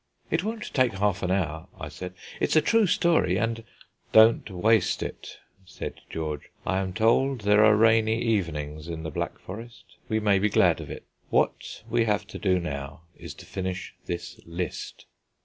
[0.31, 3.63] "It won't take half an hour," I said; "it's a true story, and"
[4.13, 9.37] "Don't waste it," said George: "I am told there are rainy evenings in the Black
[9.37, 11.03] Forest; we may be glad of it.
[11.29, 15.05] What we have to do now is to finish this list."